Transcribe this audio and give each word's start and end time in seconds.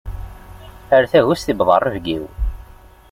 Ar 0.95 1.03
tagust 1.11 1.49
yewweḍ 1.49 1.69
rrebg-iw. 1.79 2.23